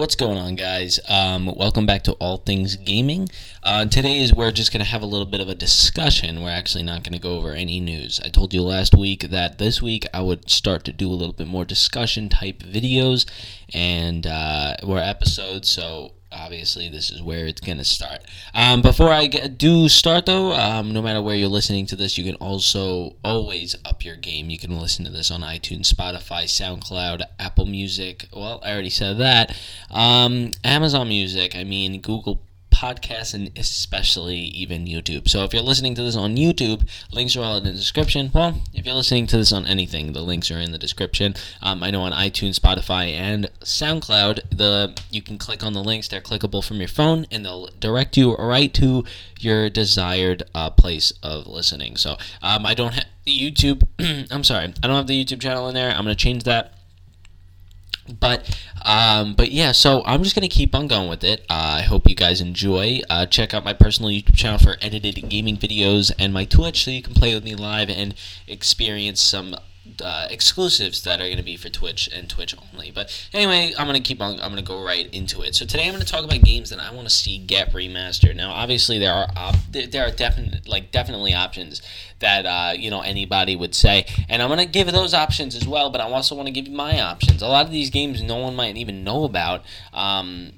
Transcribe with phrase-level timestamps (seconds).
[0.00, 0.98] What's going on, guys?
[1.10, 3.28] Um, welcome back to All Things Gaming.
[3.62, 6.42] Uh, today is we're just going to have a little bit of a discussion.
[6.42, 8.18] We're actually not going to go over any news.
[8.24, 11.34] I told you last week that this week I would start to do a little
[11.34, 13.30] bit more discussion type videos
[13.74, 15.70] and uh, or episodes.
[15.70, 18.20] So obviously this is where it's gonna start.
[18.54, 22.16] Um, before i get, do start though um, no matter where you're listening to this
[22.18, 24.50] you can also always up your game.
[24.50, 28.28] You can listen to this on itunes spotify soundcloud apple music.
[28.32, 29.56] Well i already said that.
[29.90, 32.40] Um, amazon music i mean google
[32.70, 35.28] podcasts and especially even YouTube.
[35.28, 38.30] So if you're listening to this on YouTube, links are all in the description.
[38.34, 41.34] Well, if you're listening to this on anything, the links are in the description.
[41.60, 46.08] Um, I know on iTunes, Spotify, and SoundCloud, the you can click on the links.
[46.08, 49.04] They're clickable from your phone, and they'll direct you right to
[49.38, 51.96] your desired uh, place of listening.
[51.96, 53.86] So um, I don't have YouTube.
[54.30, 55.90] I'm sorry, I don't have the YouTube channel in there.
[55.90, 56.74] I'm gonna change that
[58.18, 61.40] but um, but yeah, so I'm just gonna keep on going with it.
[61.50, 63.00] Uh, I hope you guys enjoy.
[63.08, 66.90] Uh, check out my personal YouTube channel for edited gaming videos and my Twitch, so
[66.90, 68.14] you can play with me live and
[68.46, 69.56] experience some
[70.02, 72.90] uh, exclusives that are going to be for Twitch and Twitch only.
[72.90, 74.40] But anyway, I'm going to keep on.
[74.40, 75.54] I'm going to go right into it.
[75.54, 78.36] So today I'm going to talk about games that I want to see get remastered.
[78.36, 81.82] Now, obviously, there are op- there are definite like definitely options
[82.20, 85.66] that uh, you know anybody would say, and I'm going to give those options as
[85.66, 85.90] well.
[85.90, 87.42] But I also want to give you my options.
[87.42, 89.64] A lot of these games no one might even know about.
[89.92, 90.52] Um,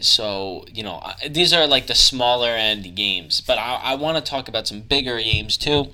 [0.00, 4.30] so you know these are like the smaller end games but i, I want to
[4.30, 5.92] talk about some bigger games too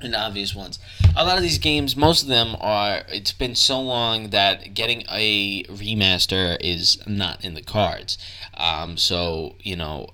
[0.00, 0.78] and obvious ones.
[1.16, 3.02] A lot of these games, most of them are.
[3.08, 8.18] It's been so long that getting a remaster is not in the cards.
[8.54, 10.10] Um, so you know,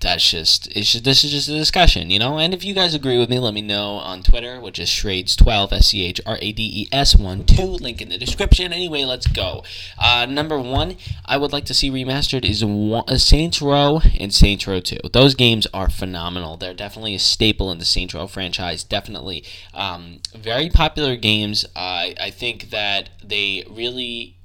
[0.00, 2.38] that's just it's just, this is just a discussion, you know.
[2.38, 5.72] And if you guys agree with me, let me know on Twitter, which is Shrades12
[5.72, 7.62] S C H R A D E S one two.
[7.62, 8.72] Link in the description.
[8.72, 9.62] Anyway, let's go.
[9.98, 14.32] Uh, number one, I would like to see remastered is one, uh, Saints Row and
[14.32, 14.98] Saints Row Two.
[15.12, 16.56] Those games are phenomenal.
[16.56, 18.82] They're definitely a staple in the Saints Row franchise.
[18.82, 19.44] Definitely
[19.74, 21.64] um, very popular games.
[21.76, 24.36] Uh, I think that they really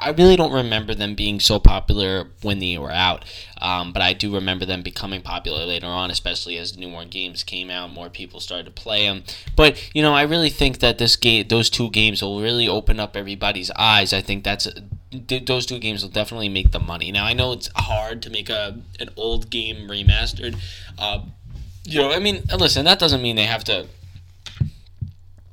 [0.00, 3.24] I really don't remember them being so popular when they were out,
[3.60, 7.42] um, but I do remember them becoming popular later on, especially as new more games
[7.42, 9.24] came out, more people started to play them.
[9.56, 13.00] But you know, I really think that this game, those two games, will really open
[13.00, 14.12] up everybody's eyes.
[14.12, 14.68] I think that's
[15.46, 17.10] those two games will definitely make the money.
[17.10, 20.58] Now I know it's hard to make a an old game remastered.
[20.98, 21.20] Uh,
[21.84, 23.86] you know, I mean, listen, that doesn't mean they have to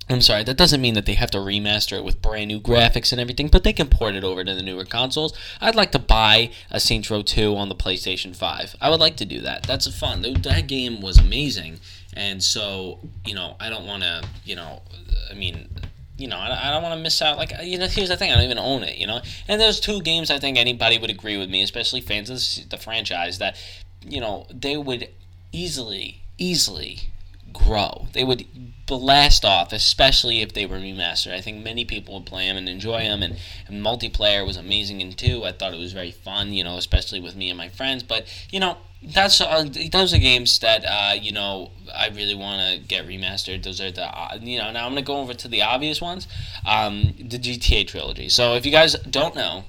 [0.07, 3.11] I'm sorry, that doesn't mean that they have to remaster it with brand new graphics
[3.11, 5.33] and everything, but they can port it over to the newer consoles.
[5.59, 8.75] I'd like to buy a Saints Row 2 on the PlayStation 5.
[8.79, 9.63] I would like to do that.
[9.63, 10.21] That's fun.
[10.21, 11.79] That game was amazing.
[12.13, 14.83] And so, you know, I don't want to, you know,
[15.31, 15.69] I mean,
[16.17, 17.37] you know, I, don't want to miss out.
[17.37, 18.97] Like, uh, you know, here's the thing: I don't even own it.
[18.97, 22.29] You know, and there's two games I think anybody would agree with me, especially fans
[22.29, 23.57] of the franchise, that
[24.01, 25.09] you know they would
[25.51, 27.09] easily, easily
[27.53, 28.07] grow.
[28.13, 28.45] They would
[28.85, 31.33] blast off, especially if they were remastered.
[31.33, 35.01] I think many people would play them and enjoy them, and, and multiplayer was amazing
[35.01, 35.43] in two.
[35.43, 38.03] I thought it was very fun, you know, especially with me and my friends.
[38.03, 42.61] But you know, that's uh, those are games that uh, you know I really want
[42.73, 43.63] to get remastered.
[43.63, 46.27] Those are the uh, you know now I'm gonna go over to the obvious ones,
[46.65, 48.29] um, the GTA trilogy.
[48.29, 49.65] So if you guys don't know,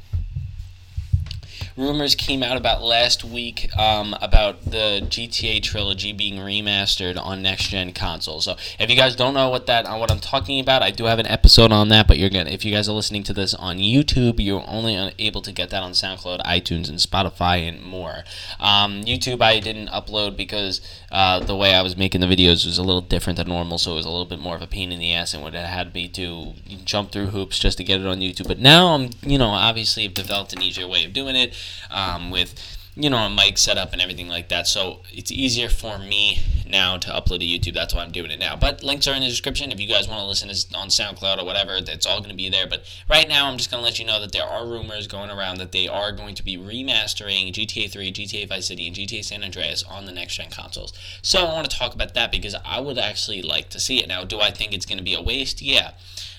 [1.76, 7.68] rumors came out about last week um, about the GTA trilogy being remastered on next
[7.68, 8.44] gen consoles.
[8.46, 11.04] So if you guys don't know what that uh, what I'm talking about, I do
[11.04, 12.08] have an episode on that.
[12.08, 15.42] But you're gonna if you guys are listening to this on YouTube, you're only able
[15.42, 18.24] to get that on SoundCloud, iTunes, and Spotify and more.
[18.58, 20.80] Um, YouTube I didn't upload because
[21.12, 23.92] uh, the way I was making the videos was a little different than normal, so
[23.92, 25.68] it was a little bit more of a pain in the ass and would have
[25.68, 26.54] had me to
[26.84, 28.48] jump through hoops just to get it on YouTube.
[28.48, 31.54] But now I'm you know obviously I've developed an easier way of doing it
[31.90, 32.54] um, with
[32.98, 34.66] you know a mic setup and everything like that.
[34.66, 37.74] So it's easier for me now to upload to YouTube.
[37.74, 38.56] That's why I'm doing it now.
[38.56, 41.44] But links are in the description if you guys want to listen on SoundCloud or
[41.44, 41.80] whatever.
[41.80, 42.66] That's all going to be there.
[42.66, 45.30] But right now, I'm just going to let you know that there are rumors going
[45.30, 49.24] around that they are going to be remastering GTA 3, GTA Vice City, and GTA
[49.24, 50.92] San Andreas on the next gen consoles.
[51.22, 54.08] So I want to talk about that because I would actually like to see it.
[54.08, 55.60] Now, do I think it's going to be a waste?
[55.60, 55.92] Yeah.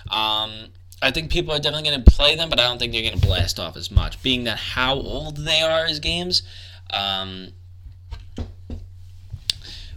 [0.09, 0.69] Um,
[1.01, 3.19] I think people are definitely going to play them, but I don't think they're going
[3.19, 4.21] to blast off as much.
[4.23, 6.41] Being that how old they are as games,
[6.89, 7.49] um,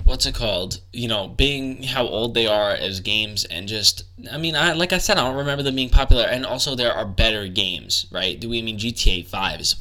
[0.04, 0.80] what's it called?
[0.92, 4.92] You know, being how old they are as games, and just, I mean, I like
[4.92, 8.38] I said, I don't remember them being popular, and also there are better games, right?
[8.38, 9.76] Do we mean GTA Five is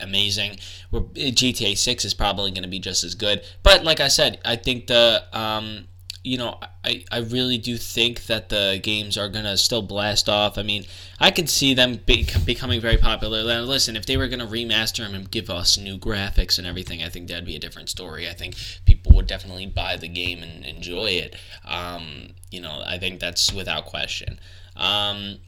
[0.00, 0.56] amazing?
[0.92, 4.56] GTA Six is probably going to be just as good, but like I said, I
[4.56, 5.86] think the um,
[6.22, 10.28] you know, I, I really do think that the games are going to still blast
[10.28, 10.58] off.
[10.58, 10.84] I mean,
[11.18, 13.42] I could see them be, becoming very popular.
[13.42, 16.66] Now, listen, if they were going to remaster them and give us new graphics and
[16.66, 18.28] everything, I think that'd be a different story.
[18.28, 21.36] I think people would definitely buy the game and enjoy it.
[21.64, 24.38] Um, you know, I think that's without question.
[24.76, 25.38] Um,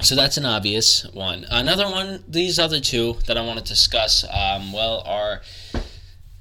[0.00, 1.44] so that's an obvious one.
[1.50, 5.42] Another one, these other two that I want to discuss, um, well, are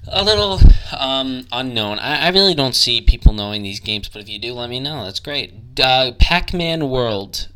[0.07, 0.59] a little
[0.97, 1.99] um, unknown.
[1.99, 4.79] I, I, really don't see people knowing these games, but if you do, let me
[4.79, 5.05] know.
[5.05, 5.53] That's great.
[5.79, 7.49] Uh, Pac Man World.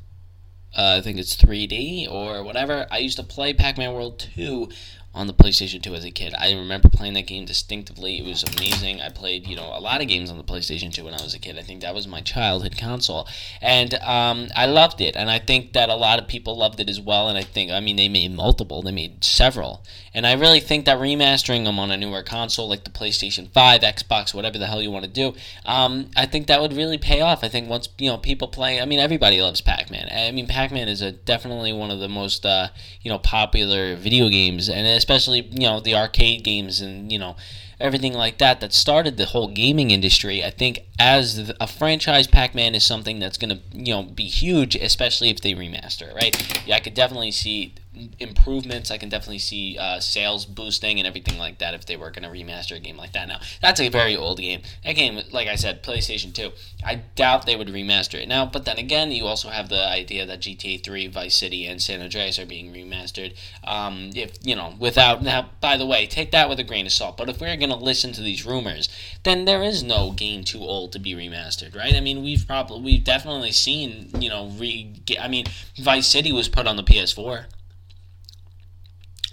[0.78, 2.86] Uh, I think it's 3D or whatever.
[2.92, 4.70] I used to play Pac Man World 2
[5.16, 6.34] on the PlayStation 2 as a kid.
[6.38, 8.20] I remember playing that game distinctively.
[8.20, 9.00] It was amazing.
[9.00, 11.34] I played, you know, a lot of games on the PlayStation 2 when I was
[11.34, 11.58] a kid.
[11.58, 13.26] I think that was my childhood console.
[13.62, 15.16] And um, I loved it.
[15.16, 17.30] And I think that a lot of people loved it as well.
[17.30, 19.84] And I think, I mean, they made multiple, they made several.
[20.14, 23.82] And I really think that remastering them on a newer console like the PlayStation 5,
[23.82, 25.34] Xbox, whatever the hell you want to do,
[25.66, 27.44] um, I think that would really pay off.
[27.44, 30.10] I think once, you know, people play, I mean, everybody loves Pac Man.
[30.12, 32.70] I mean, Pac Man is a, definitely one of the most, uh,
[33.02, 34.70] you know, popular video games.
[34.70, 37.36] And especially you know the arcade games and you know
[37.80, 40.44] everything like that that started the whole gaming industry.
[40.44, 44.76] I think as a franchise, Pac-Man is something that's going to you know be huge,
[44.76, 46.68] especially if they remaster it, right?
[46.68, 47.74] Yeah, I could definitely see
[48.20, 48.92] improvements.
[48.92, 52.24] I can definitely see uh, sales boosting and everything like that if they were going
[52.24, 53.28] to remaster a game like that.
[53.28, 54.62] Now, that's a very old game.
[54.84, 56.52] That game, like I said, PlayStation 2.
[56.84, 58.46] I doubt they would remaster it now.
[58.46, 62.02] But then again, you also have the idea that GTA 3, Vice City, and San
[62.02, 63.36] Andreas are being remastered.
[63.64, 66.92] Um, if you know, without now, by the way, take that with a grain of
[66.92, 67.18] salt.
[67.18, 68.90] But if we're going to listen to these rumors,
[69.24, 71.96] then there is no game too old to be remastered, right?
[71.96, 74.94] I mean, we've probably we've definitely seen, you know, re.
[75.20, 75.46] I mean,
[75.78, 77.46] Vice City was put on the PS4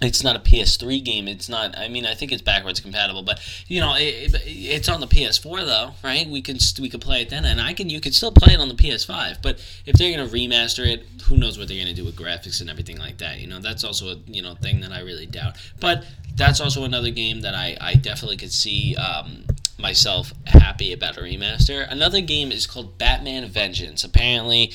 [0.03, 1.27] it's not a PS3 game.
[1.27, 1.77] It's not.
[1.77, 5.65] I mean, I think it's backwards compatible, but you know, it, it's on the PS4
[5.65, 6.27] though, right?
[6.27, 8.59] We can we can play it then, and I can you can still play it
[8.59, 9.41] on the PS5.
[9.41, 12.69] But if they're gonna remaster it, who knows what they're gonna do with graphics and
[12.69, 13.39] everything like that?
[13.39, 15.57] You know, that's also a you know thing that I really doubt.
[15.79, 16.05] But
[16.35, 18.95] that's also another game that I I definitely could see.
[18.95, 19.45] Um,
[19.79, 21.85] myself happy about a remaster.
[21.91, 24.03] Another game is called Batman Vengeance.
[24.05, 24.71] Apparently,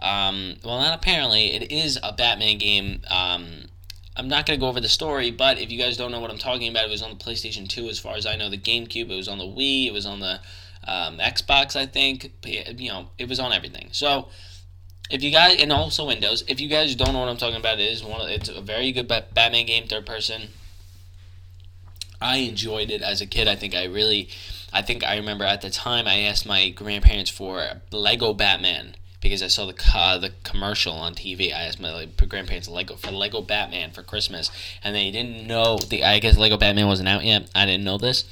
[0.00, 3.02] um, well, not apparently, it is a Batman game.
[3.10, 3.66] Um,
[4.16, 6.30] I'm not going to go over the story, but if you guys don't know what
[6.30, 8.58] I'm talking about, it was on the PlayStation 2 as far as I know, the
[8.58, 10.40] GameCube, it was on the Wii, it was on the
[10.86, 12.32] um, Xbox, I think.
[12.44, 13.88] You know, it was on everything.
[13.92, 14.28] So,
[15.10, 17.80] if you guys, and also Windows, if you guys don't know what I'm talking about,
[17.80, 20.48] it is one of, it's a very good Batman game, third person.
[22.20, 23.48] I enjoyed it as a kid.
[23.48, 24.28] I think I really,
[24.72, 29.42] I think I remember at the time I asked my grandparents for Lego Batman because
[29.42, 31.54] I saw the uh, the commercial on TV.
[31.54, 34.50] I asked my like, grandparents Lego for Lego Batman for Christmas,
[34.84, 36.04] and they didn't know the.
[36.04, 37.48] I guess Lego Batman wasn't out yet.
[37.54, 38.24] I didn't know this,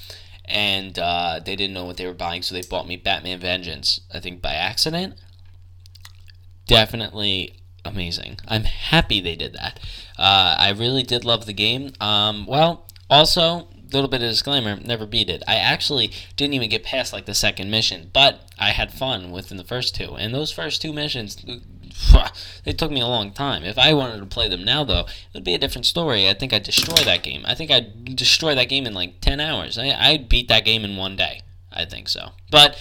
[0.45, 4.01] and uh, they didn't know what they were buying, so they bought me Batman Vengeance.
[4.13, 5.15] I think by accident.
[6.67, 7.55] Definitely
[7.85, 8.39] amazing.
[8.47, 9.81] I'm happy they did that.
[10.19, 11.93] Uh, I really did love the game.
[12.01, 15.43] Um, well, also little bit of disclaimer, never beat it.
[15.47, 19.57] I actually didn't even get past like the second mission, but I had fun within
[19.57, 20.17] the first two.
[20.17, 21.37] And those first two missions,
[22.65, 23.65] they took me a long time.
[23.65, 26.29] If I wanted to play them now, though, it would be a different story.
[26.29, 27.45] I think I'd destroy that game.
[27.47, 29.79] I think I'd destroy that game in like 10 hours.
[29.79, 31.43] I, I'd beat that game in one day.
[31.73, 32.31] I think so.
[32.51, 32.77] But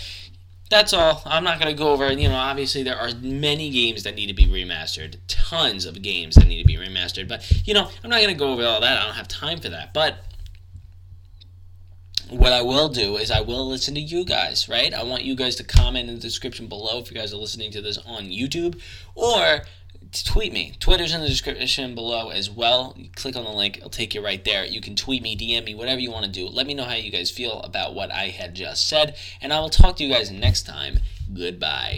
[0.69, 1.21] that's all.
[1.25, 4.27] I'm not going to go over, you know, obviously there are many games that need
[4.27, 5.17] to be remastered.
[5.27, 7.27] Tons of games that need to be remastered.
[7.27, 8.99] But, you know, I'm not going to go over all that.
[8.99, 9.93] I don't have time for that.
[9.93, 10.23] But
[12.29, 14.93] what I will do is I will listen to you guys, right?
[14.93, 17.71] I want you guys to comment in the description below if you guys are listening
[17.71, 18.79] to this on YouTube
[19.15, 19.61] or
[20.11, 20.73] tweet me.
[20.79, 22.93] Twitter's in the description below as well.
[22.97, 24.65] You click on the link, it'll take you right there.
[24.65, 26.47] You can tweet me, DM me, whatever you want to do.
[26.47, 29.59] Let me know how you guys feel about what I had just said, and I
[29.59, 30.99] will talk to you guys next time.
[31.33, 31.87] Goodbye.